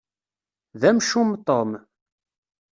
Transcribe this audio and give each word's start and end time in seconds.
D 0.79 0.81
amcum, 0.89 1.29
Tom. 1.47 1.69